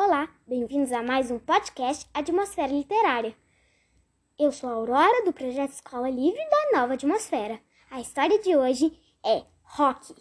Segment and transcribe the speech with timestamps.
[0.00, 3.34] Olá, bem-vindos a mais um podcast Atmosfera Literária.
[4.38, 7.60] Eu sou a Aurora do projeto Escola Livre da Nova Atmosfera.
[7.90, 10.14] A história de hoje é Rock,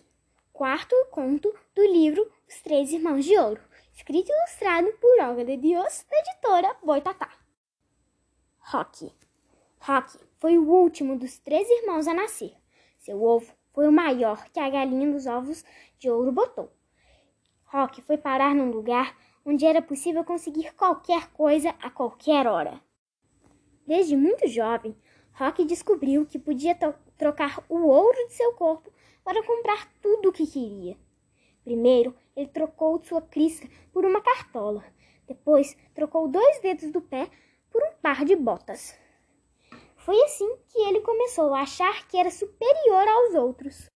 [0.52, 3.62] quarto conto do livro Os Três Irmãos de Ouro,
[3.94, 7.30] escrito e ilustrado por Olga de Dios, da editora Boitatá.
[8.58, 9.14] Rock.
[9.80, 12.56] Rock foi o último dos três irmãos a nascer.
[12.98, 15.64] Seu ovo foi o maior que a galinha dos ovos
[16.00, 16.72] de ouro botou.
[17.66, 19.16] Rock foi parar num lugar
[19.48, 22.82] onde era possível conseguir qualquer coisa a qualquer hora.
[23.88, 24.94] Desde muito jovem,
[25.32, 26.78] Rock descobriu que podia
[27.18, 28.92] trocar o ouro de seu corpo
[29.24, 30.98] para comprar tudo o que queria.
[31.64, 34.84] Primeiro, ele trocou sua crista por uma cartola.
[35.26, 37.30] Depois, trocou dois dedos do pé
[37.72, 39.00] por um par de botas.
[39.96, 43.90] Foi assim que ele começou a achar que era superior aos outros.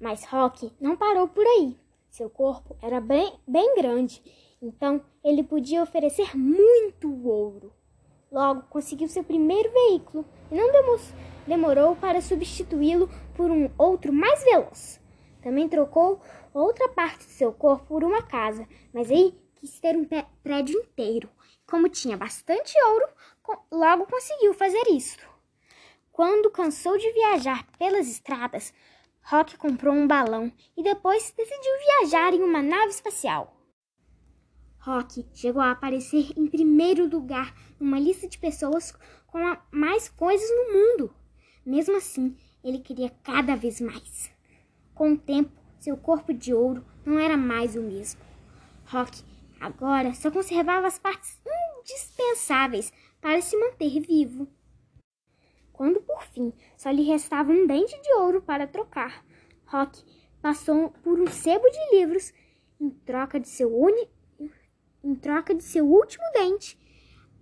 [0.00, 1.78] Mas Rock não parou por aí.
[2.10, 4.22] Seu corpo era bem, bem grande
[4.60, 7.72] então ele podia oferecer muito ouro.
[8.30, 10.72] Logo conseguiu seu primeiro veículo e não
[11.46, 15.00] demorou para substituí-lo por um outro mais veloz.
[15.42, 16.20] Também trocou
[16.52, 20.06] outra parte de seu corpo por uma casa, mas aí quis ter um
[20.42, 21.28] prédio inteiro.
[21.66, 23.06] Como tinha bastante ouro,
[23.70, 25.18] logo conseguiu fazer isso.
[26.12, 28.72] Quando cansou de viajar pelas estradas,
[29.22, 33.55] Rock comprou um balão e depois decidiu viajar em uma nave espacial.
[34.86, 38.92] Rock chegou a aparecer em primeiro lugar numa lista de pessoas
[39.26, 39.36] com
[39.72, 41.12] mais coisas no mundo.
[41.66, 44.30] Mesmo assim, ele queria cada vez mais.
[44.94, 48.20] Com o tempo, seu corpo de ouro não era mais o mesmo.
[48.84, 49.24] Rock
[49.60, 51.36] agora só conservava as partes
[51.80, 54.46] indispensáveis para se manter vivo.
[55.72, 59.26] Quando por fim só lhe restava um dente de ouro para trocar,
[59.64, 60.00] Rock
[60.40, 62.32] passou por um sebo de livros
[62.80, 64.15] em troca de seu único
[65.02, 66.78] em troca de seu último dente,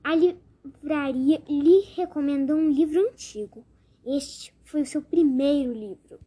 [0.03, 3.65] a livraria lhe recomendou um livro antigo.
[4.05, 6.21] Este foi o seu primeiro livro.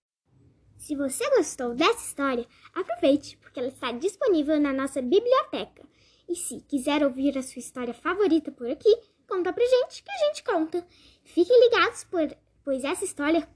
[0.78, 5.84] Se você gostou dessa história, aproveite, porque ela está disponível na nossa biblioteca.
[6.30, 8.94] E se quiser ouvir a sua história favorita por aqui,
[9.28, 10.86] conta pra gente que a gente conta.
[11.24, 13.48] Fiquem ligados, por, pois essa história,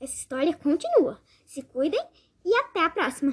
[0.00, 1.20] essa história continua.
[1.44, 2.04] Se cuidem
[2.44, 3.24] e até a próxima!